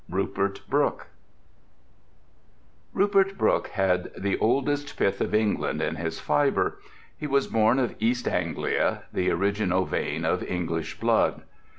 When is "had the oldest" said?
3.67-4.97